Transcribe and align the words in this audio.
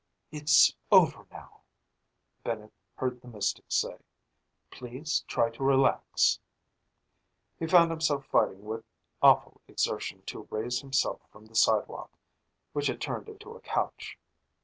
"It's 0.31 0.75
over 0.91 1.27
now," 1.29 1.61
Bennett 2.43 2.73
heard 2.95 3.21
the 3.21 3.27
mystic 3.27 3.65
say. 3.67 3.97
"Please 4.71 5.23
try 5.27 5.51
to 5.51 5.63
relax." 5.63 6.39
He 7.59 7.67
found 7.67 7.91
himself 7.91 8.25
fighting 8.25 8.65
with 8.65 8.83
awful 9.21 9.61
exertion 9.67 10.23
to 10.23 10.47
raise 10.49 10.81
himself 10.81 11.21
from 11.31 11.45
the 11.45 11.53
sidewalk 11.55 12.09
which 12.73 12.87
had 12.87 12.99
turned 12.99 13.29
into 13.29 13.55
a 13.55 13.61
couch. 13.61 14.17